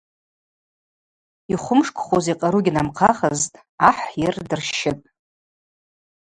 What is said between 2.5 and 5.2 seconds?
гьнамхъахызтӏ, ахӏ йыр дырщытӏ.